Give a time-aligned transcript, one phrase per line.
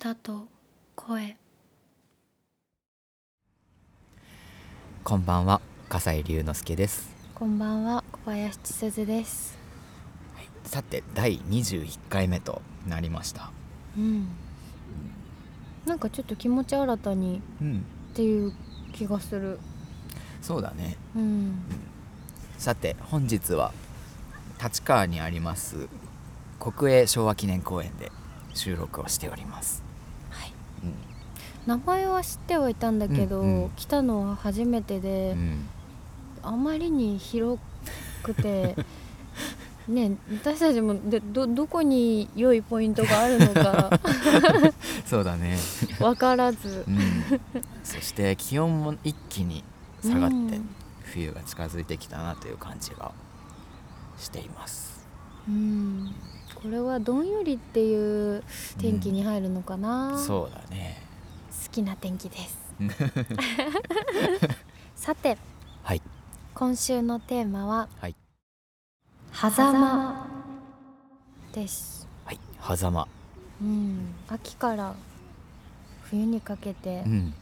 [0.00, 0.46] 歌と
[0.94, 1.36] 声。
[5.02, 7.10] こんばんは笠井龍之介です。
[7.34, 9.58] こんばんは小林千鈴です。
[10.62, 13.50] さて第21回目となりました。
[13.96, 14.28] うん。
[15.84, 17.84] なんかちょっと気持ち新たにうん。
[18.12, 18.52] っていう
[18.92, 19.58] 気がする。
[20.40, 20.96] そうだね。
[21.16, 21.58] うん。
[22.56, 23.72] さて本日は
[24.62, 25.88] 立川にあります
[26.60, 28.12] 国営昭和記念公園で
[28.54, 29.87] 収録をしております、はいうん
[31.68, 33.70] 名前は知ってはいたんだけど、うんうん。
[33.76, 35.68] 来たのは初めてで、うん。
[36.42, 37.60] あまりに広
[38.22, 38.74] くて
[39.86, 43.90] ね私たちもでどどこに良いポイントがあるのか
[45.04, 45.58] そうだね、
[45.98, 46.84] 分からず。
[46.88, 46.98] うん、
[47.84, 49.62] そして気温も一気に
[50.02, 50.68] 下がってうん。
[51.02, 53.12] 冬が近づいてきたなという感じが
[54.18, 55.06] しています。
[55.46, 56.14] うん。
[56.54, 58.42] これはどんよりっていう
[58.78, 61.07] 天気に入るのかな、そうだね
[61.64, 62.56] 好きな天気です。
[64.94, 65.36] さて
[65.82, 66.02] はい。
[66.54, 68.16] 今週のテーマははい。
[69.32, 70.26] 狭間。
[71.52, 72.06] です。
[72.24, 73.08] はい狭間。
[73.60, 74.14] うん。
[74.28, 74.94] 秋から
[76.02, 77.34] 冬にかけて、うん。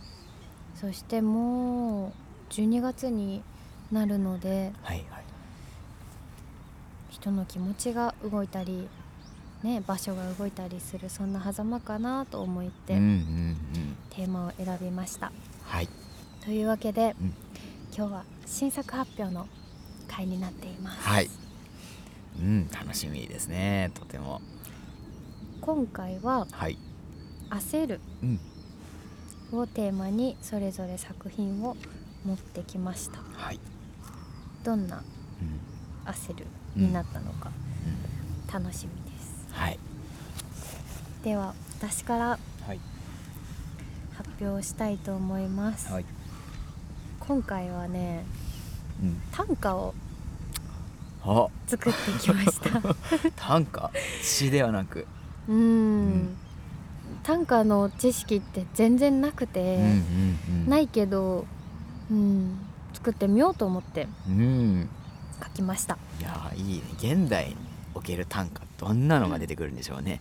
[0.75, 2.13] そしてもう
[2.53, 3.43] 12月に
[3.93, 5.25] なるのではいはい。
[7.11, 8.89] 人の気持ちが動いたり、
[9.67, 13.97] ね、場所が動いたりするそんな狭間かなと思って、うんうんうん。
[14.11, 15.33] テーマを選びました。
[15.65, 15.89] はい。
[16.45, 17.35] というわけで、うん。
[17.97, 19.49] 今日は新作発表の
[20.07, 21.29] 回になっています、はい。
[22.39, 23.91] うん楽しみですね。
[23.95, 24.41] とても。
[25.61, 26.79] 今回ははい
[27.51, 28.41] 「焦るうん」
[29.59, 31.77] をテーマにそれぞれ作品を
[32.25, 33.19] 持ってきました。
[33.33, 33.59] はい。
[34.63, 35.61] どんなうん
[36.07, 36.47] 「焦る」
[36.77, 37.51] になったのか
[38.47, 38.65] うん。
[38.65, 39.06] 楽しみ
[39.57, 39.79] はい。
[41.25, 42.81] では私からはい。
[44.17, 46.05] 発表したいと思います、はい。
[47.21, 48.25] 今回はね
[49.03, 49.21] うん。
[49.33, 49.95] 短歌を
[51.23, 51.49] あ。
[51.67, 52.81] 作ってきました。
[53.37, 53.91] 短歌？
[54.23, 55.07] 詩ではなく。
[55.49, 56.37] うーんん。
[57.23, 60.69] 短歌の知識って全然なくて、うんうん。
[60.69, 61.45] ないけど、
[62.11, 62.59] うん、
[62.93, 64.89] 作ってみようと思ってうん。
[65.43, 65.99] 書きました。
[66.21, 66.83] いやーいいね。
[66.99, 67.57] 現代に
[67.97, 70.21] おける短歌どんなのが出てくるんでしょうね。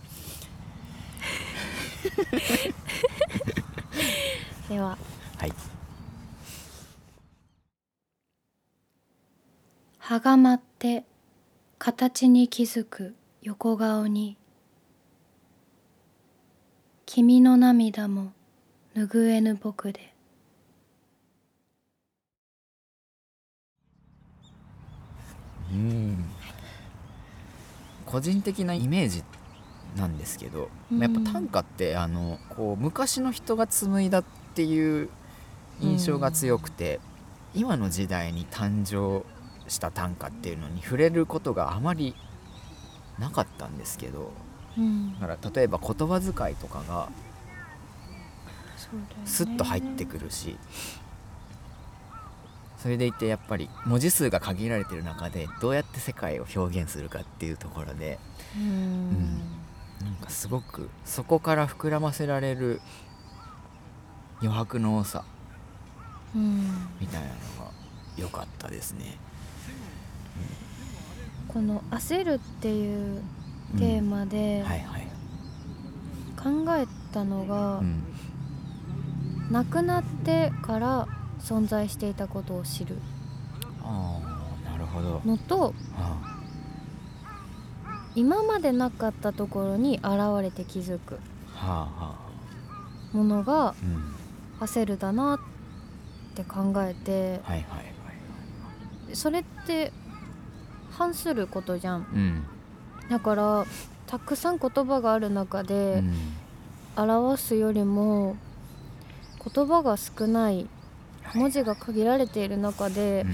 [4.68, 4.96] では。
[5.36, 5.52] はい
[9.98, 11.04] 「はがまって
[11.78, 14.38] 形に気づく横顔に
[17.04, 18.32] 君の涙も
[18.94, 20.14] 拭えぬ僕で」
[28.06, 29.22] 個人的なイメージ
[29.96, 30.98] なんですけど、うん。
[30.98, 34.24] やっぱ短歌ってあのこう昔の人が紡いだっ
[34.54, 35.10] ていう
[35.80, 37.00] 印象が強くて、
[37.54, 39.24] 今の時代に誕生
[39.68, 42.14] した短歌っていうのに触れることがあまり
[43.18, 44.30] なかったんですけど
[44.76, 45.14] うん。
[45.20, 47.08] だから例えば言葉遣いとかが
[49.24, 50.56] スッと入ってくるし
[52.78, 58.18] それでいてやっぱり文字数が限られてる中でどうやって世界を表現するかっていうところで
[58.56, 59.38] うん。
[60.04, 62.80] なんかすごくそこから膨らませられる
[64.40, 65.24] 余白の多さ
[66.34, 66.60] うん。
[67.00, 67.36] みたいなのが
[68.16, 69.16] 良かったですね。
[71.48, 73.22] この「焦る」っていう
[73.78, 75.06] テーマではいはい。
[76.36, 78.02] 考えたのが、うん。
[79.50, 81.08] 亡くなってから
[81.46, 82.96] 存在していたことを知る
[84.64, 85.22] なるほど。
[85.24, 86.36] のとあ
[88.16, 90.08] 今までなかったところに現
[90.42, 91.20] れて気づく。
[93.12, 95.38] ものがうん焦るだなっ
[96.34, 97.40] て考えて。
[99.14, 99.92] それって
[100.90, 102.44] 反することじゃんうん。
[103.08, 103.64] だから
[104.08, 106.12] たくさん言葉がある中うでん
[106.96, 108.36] 表すよりも
[109.54, 110.66] 言葉が少ない
[111.34, 113.26] 文字が限られている中で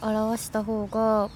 [0.00, 1.28] 表した方が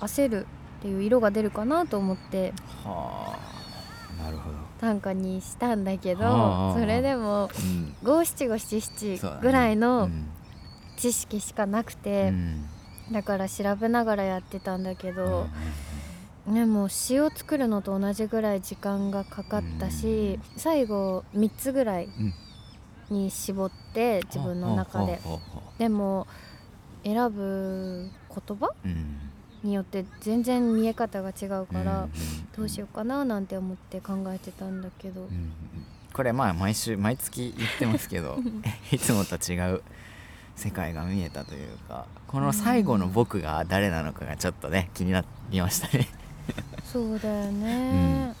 [0.00, 0.46] 焦る
[0.78, 2.52] っていう色が出るかなと思って。
[2.84, 4.22] はあ。
[4.22, 4.56] なるほど。
[4.80, 7.94] 短歌にしたんだけどはあそれでもうん。
[8.02, 10.26] 五七五七七ねぐらいうのん
[10.96, 12.64] 知識しかなくうて、ん。
[13.12, 15.46] だから調べながらやってたんだけうんど、
[16.48, 22.32] でも詩を作るのと同じぐらい時間がかかったし、最後3つぐらいうん
[23.10, 25.20] に絞って自分の中で。
[25.78, 26.26] でも
[27.04, 28.70] 選ぶ言葉？
[29.62, 32.10] によって全然見え方が違うから、うん
[32.56, 35.28] どうしようかななんて思って考えてたんだけど、
[36.12, 38.38] これまあ毎週毎月言ってますけど
[38.92, 39.82] いつもと違う
[40.56, 46.08] 世界が見えたというかこの最後の僕が誰なのかがちょっとね気になりましたね。
[46.84, 48.34] そうだよね、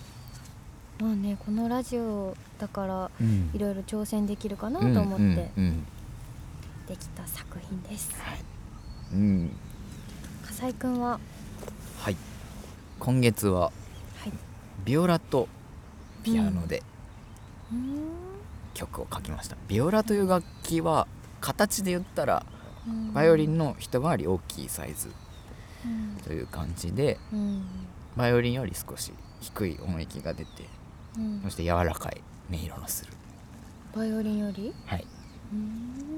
[1.00, 3.50] まあねこのラジオだからうん。
[3.54, 5.50] いろいろ挑戦できるかなと思って
[6.86, 8.38] できた作品です、はい、
[9.14, 9.50] うん。
[10.46, 11.18] 笠井くんは？
[12.00, 12.16] はい、
[12.98, 13.70] 今月はは
[14.26, 14.32] い。
[14.84, 15.48] ビオラと
[16.22, 16.82] ピアノで
[18.74, 21.06] 曲を書きました、ビオラという楽器は
[21.40, 22.44] 形で言ったら
[22.86, 23.12] うん。
[23.14, 25.10] バイオリンの一回り大きいサイズ
[25.86, 26.18] うん。
[26.24, 27.62] という感じでうん。
[28.16, 30.64] バイオリンより少し低い音域が出て
[31.18, 31.40] うん。
[31.42, 33.12] そして柔らかい音色のする、
[33.94, 34.74] バイオリンより？
[34.86, 35.06] はい、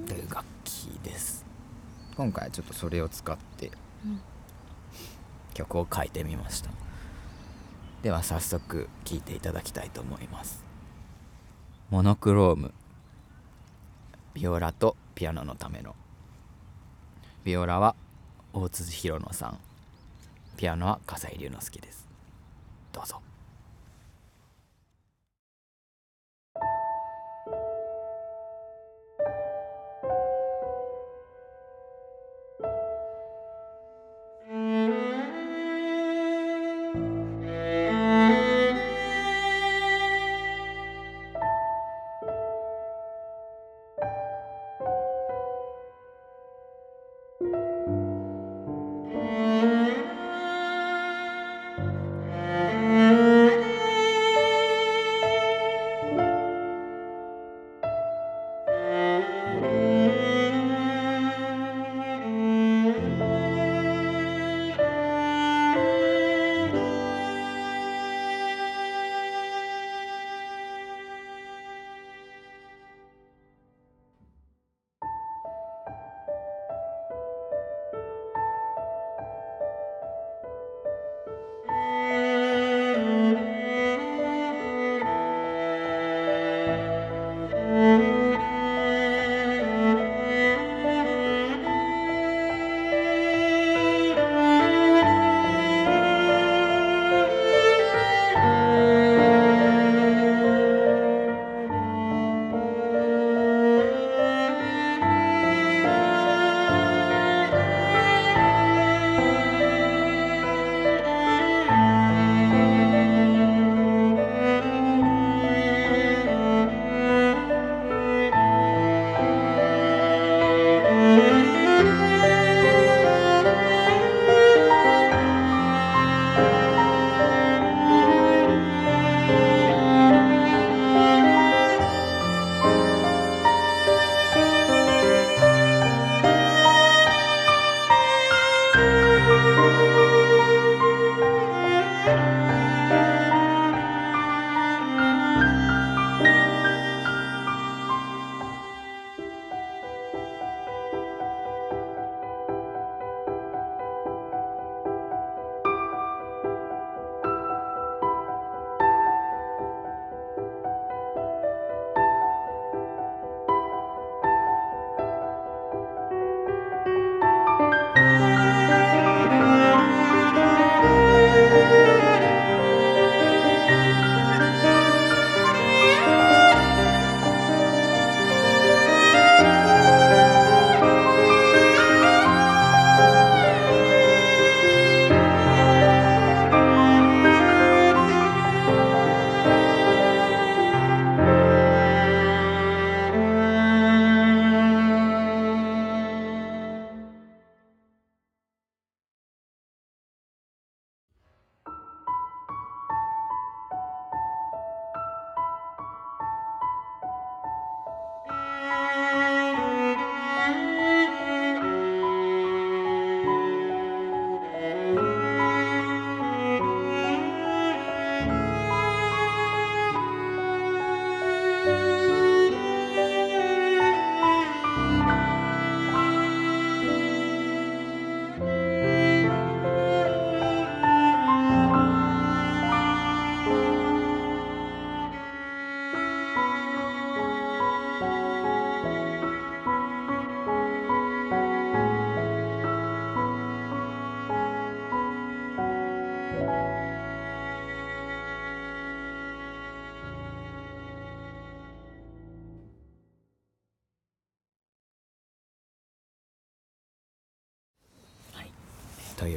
[0.06, 1.44] という楽器です。
[2.16, 3.70] 今回はちょっとそれを使って
[4.04, 4.20] うん。
[5.54, 6.70] 曲を書いてみました。
[8.02, 10.64] では早速聴いていただきたいと思います。
[11.90, 12.72] モノクローム。
[14.34, 15.94] ビオラとピアノのための。
[17.44, 17.94] ビオラは
[18.54, 19.58] 大辻弘野さん。
[20.56, 22.08] ピアノは笠井龍之介です。
[22.92, 23.20] どうぞ「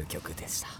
[0.05, 0.67] いう曲でした。
[0.67, 0.71] い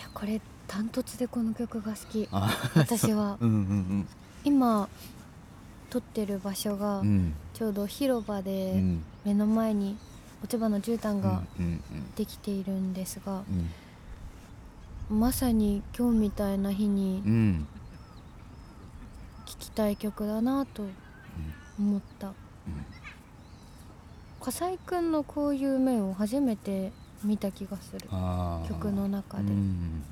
[0.00, 2.28] やこれダントツでこの曲が好き。
[2.32, 3.36] あ私は。
[3.40, 3.46] う。
[3.46, 4.08] んうん
[4.44, 4.88] 今
[5.90, 7.02] 撮ってる場所が
[7.52, 9.02] ちょうど広場うでん。
[9.24, 9.98] 目の前に
[10.42, 11.42] 落ち葉の絨毯が
[12.16, 13.42] できているんですが
[15.10, 15.20] うん。
[15.20, 17.66] まさに今日みたいな日にうん。
[19.46, 20.84] 聴きたい曲だなと
[21.78, 22.32] 思った。
[24.40, 26.92] 笠井くんのこういう面を初めて
[27.24, 28.00] 見た気がする。
[28.68, 29.44] 曲の中で。
[29.44, 30.02] うん。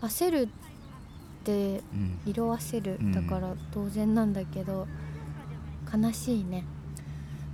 [0.00, 0.48] 焦るっ
[1.44, 2.18] てうん。
[2.26, 4.86] 色あせるうんだから当然なんだけど
[5.92, 6.64] 悲しいね。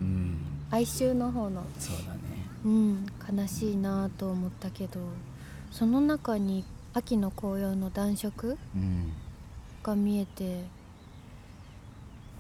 [0.01, 0.39] うん。
[0.71, 1.65] 哀愁の方の。
[1.79, 2.19] そうだね。
[2.65, 4.99] うん悲しいなと思ったけど
[5.71, 9.13] その中に秋の紅葉の暖色うん。
[9.83, 10.65] が見えて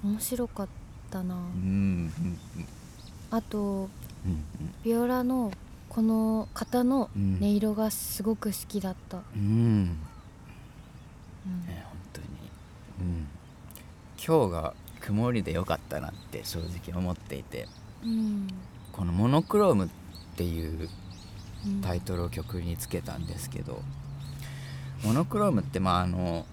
[0.04, 0.68] 面白かっ
[1.10, 1.34] たな。
[1.34, 2.38] うんうん
[3.30, 3.88] あとうん
[4.84, 5.52] ビオラの
[5.88, 9.42] この型のうん音色がすごく好きだった、うん。
[9.42, 9.86] うん。
[11.66, 12.26] ね本当に。
[13.00, 13.26] うん。
[14.24, 17.66] 今日が曇りでよかったなって正直思っていて。
[18.04, 18.48] うん。
[18.92, 19.88] この「モノクローム」っ
[20.36, 20.88] ていう
[21.66, 21.80] うん。
[21.80, 23.82] タイトルを曲につけたんですけど
[25.02, 26.46] モノクロームってまああの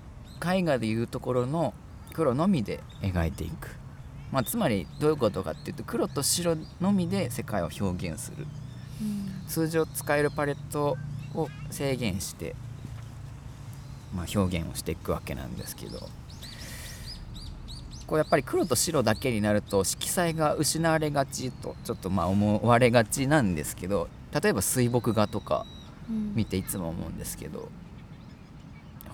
[0.44, 1.74] 絵画でいうところの
[2.14, 3.76] 黒のみで描いていく、
[4.32, 8.46] まあ、つまりどういうことかっていうと黒と白のみで世界を表現する。
[9.02, 9.48] うん。
[9.48, 10.98] 通常使えるパレット
[11.34, 12.56] を制限して、
[14.16, 16.10] まあ、表現をしていくわけなんですけど。
[18.08, 25.66] こうやっぱり黒と白だけになると色彩が失われがちとちょっとまあ思われがちなんですけど例えば水墨画とか
[26.08, 26.36] うん。
[26.36, 27.70] 見ていつも思うんですけど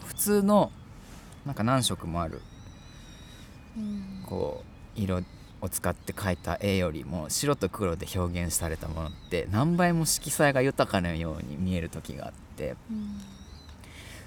[0.06, 0.74] 普通の
[1.46, 2.41] なんか何色もある。
[3.77, 4.24] うん。
[4.25, 5.24] こう色
[5.62, 13.19] を使って描いた絵よりも白と黒で表現されたものって何倍も色彩が豊かなように見える時があってうん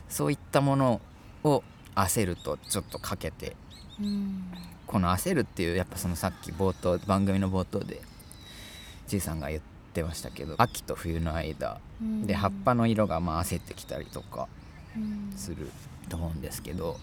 [0.08, 1.00] そういったもの
[1.42, 1.64] を
[1.96, 3.56] 焦るとちょっとかけて
[4.00, 4.44] うん
[4.86, 8.00] この焦るっていうやっぱそのさっき冒頭番組の冒頭で
[9.08, 12.26] じいさんが言ってましたけど秋と冬の間うん。
[12.26, 14.46] で葉っぱの色がまあ焦ってきたりとか
[14.96, 15.68] うんする
[16.08, 16.96] と思うんですけど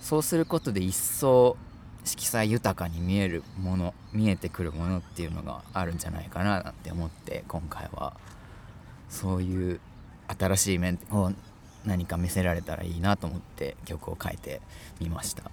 [0.00, 1.56] そうすることで一層
[2.04, 8.14] 色彩豊かに見えるもの見えてくるものっていうのがあるんじゃないかななんて思って今回は
[9.10, 9.80] そういう
[10.38, 11.32] 新しい面を
[11.84, 14.60] 何か見せられたらいいなと思って曲を書いて
[15.00, 15.50] みました。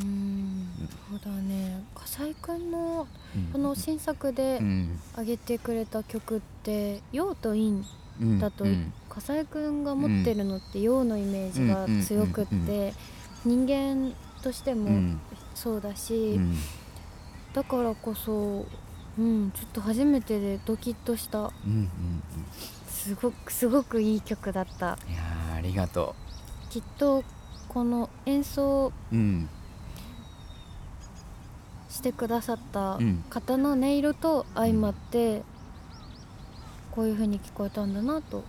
[0.00, 0.68] うん
[1.10, 1.82] そうだね。
[1.94, 7.82] 笠井くんのうんこの新作でうん上げてくれた曲って陽と陰
[8.20, 8.92] うんだとうん。
[9.08, 12.92] 笠井くんが持ってるのって陽のイメージが強くっうんうんて
[13.44, 15.20] 人間としてもうん。
[15.54, 16.56] そうだうしん。
[17.52, 18.66] だからこそ
[19.18, 21.38] うんちょっと初めてでドキッとした。
[21.38, 21.90] うんうん
[22.88, 24.98] すごくすごくいい曲だった。
[25.06, 26.14] うんいやーありがと
[26.70, 27.22] きっと
[27.68, 29.48] この演奏ううん
[31.88, 33.24] してくださったうん。
[33.30, 35.42] 方の音色と相まって
[36.90, 38.44] こういう風に聞こえたんだなと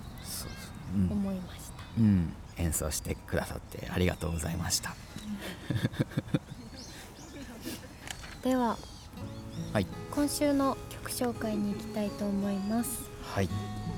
[1.10, 1.84] 思いました。
[2.00, 4.96] うん、演奏してくださってありがとうございました。
[8.44, 8.78] では
[9.74, 13.10] はい、今週の曲紹介に行きたいと思います。
[13.24, 13.50] はい、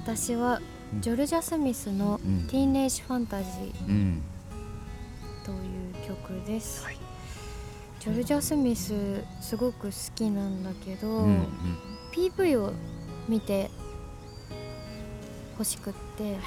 [0.03, 0.59] 私は
[0.93, 1.01] うん。
[1.01, 4.21] ジョルジャ・スミスのうん「ティーネージ・ファンタジーうん、」
[5.45, 6.97] という曲です、はい。
[7.99, 11.47] ジョルジャ・スミスすごく好きなんだけど、うん、うん、
[12.11, 12.73] PV を
[13.27, 13.69] 見て
[15.59, 16.37] 欲しくって、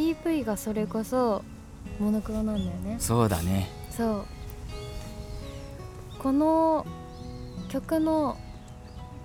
[0.00, 1.44] PV がそれこそ
[1.98, 2.96] モノクロなんだよね。
[2.98, 3.68] そうだね。
[3.90, 4.26] そう。
[6.18, 6.86] この
[7.68, 8.38] 曲の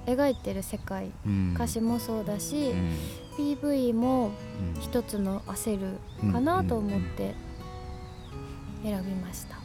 [0.06, 2.94] 描いてる世界うん、歌詞もそうだし、うん、
[3.38, 4.32] PV も
[4.76, 7.34] うん、一つの焦るかなと思って
[8.84, 9.56] 選びました、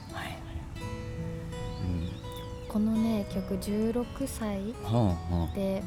[2.68, 4.60] このね曲16歳。
[5.54, 5.82] で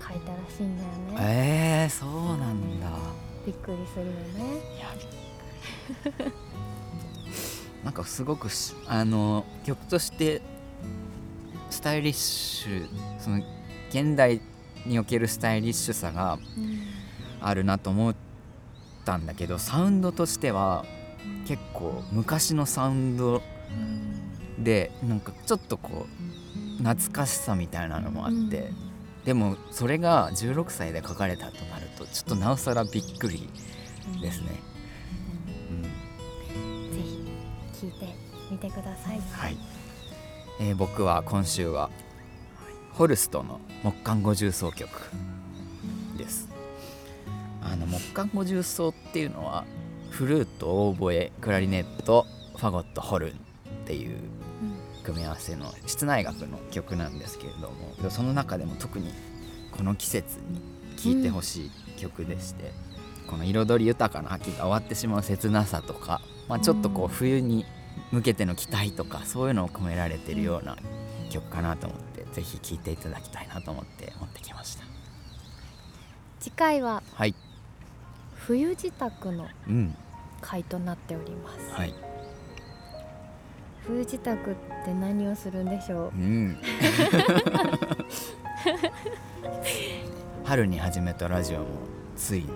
[0.00, 1.16] 書いたらしいんだよね。
[1.18, 3.27] えー、そうなんだ。
[3.48, 4.60] びっくりするよね。
[4.76, 4.88] いや。
[7.82, 10.42] なんかすごくしあの曲として
[11.70, 12.88] スタイリッシュ
[13.18, 13.42] その
[13.88, 14.42] 現代
[14.84, 16.82] におけるスタイリッシュさがうん
[17.40, 18.14] あるなと思っ
[19.06, 20.84] たんだけどサウンドとしては
[21.46, 23.72] 結構昔のサウンドう
[24.60, 24.62] ん。
[24.62, 26.06] でなんかちょっとこ
[26.80, 29.24] う懐かしさみたいなのもあって、うん。
[29.24, 33.48] でもそれが16歳で書かれたとなるとちょっとなおさらびっくり
[34.20, 34.48] ですね。
[35.70, 37.00] うんぜ
[37.72, 38.14] ひ聴いて
[38.50, 39.20] みてください。
[39.32, 39.56] はい、
[40.60, 41.90] えー僕は今週は
[42.92, 44.88] ホルストの木管五重奏曲
[46.16, 46.48] です。
[47.62, 49.64] あの木管五重奏っていうのは
[50.10, 52.26] フルートオーボエクラリネット
[52.56, 53.32] ファゴットホルンっ
[53.86, 54.18] ていう
[55.02, 59.12] 組み合わせの室内楽の曲なんですけれどもその中でも特に
[59.76, 60.60] この季節に
[60.96, 62.72] 聴いてほしい曲でして、
[63.26, 67.66] この彩り豊かな秋が終わってしまう切なさとか、まあ、ちょっとこう冬に
[68.10, 70.76] 向けての期待とかそういうのを込められてるような
[71.30, 74.84] 曲かなと思ってぜひ聴いていただきたいなと思って持ってきました。
[76.40, 77.34] 次回ははい。
[78.34, 79.94] 冬支度のうん。
[80.40, 81.92] 回となっております、はい。
[83.86, 84.36] 冬支度っ
[84.84, 86.58] て何をするんでしょうん
[90.48, 91.66] 春に始めたラジオも
[92.16, 92.48] ついに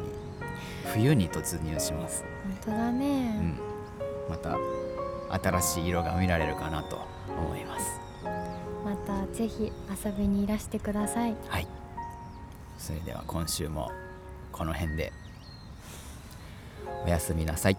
[0.95, 3.59] 冬に突入します、う本当だうね、ん、
[4.31, 4.57] また
[5.29, 8.01] 新しい色が見られるかなと思います。
[8.83, 9.71] またぜひ
[10.05, 11.37] 遊びにいらしてください。
[11.49, 11.69] はい。
[12.79, 13.93] それでは今週も
[14.53, 15.13] この辺で。
[17.05, 17.77] おやすみなさい。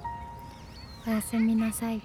[1.08, 2.00] おやすみなさい